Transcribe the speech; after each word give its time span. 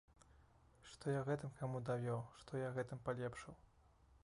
Што 0.93 1.13
я 1.15 1.19
гэтым 1.27 1.51
каму 1.59 1.83
давёў, 1.91 2.19
што 2.41 2.61
я 2.65 2.73
гэтым 2.81 3.05
палепшыў? 3.11 3.53